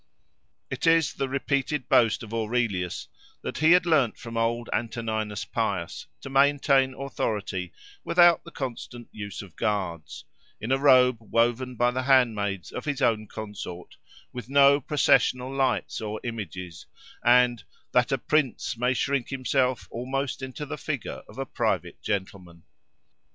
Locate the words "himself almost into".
19.29-20.65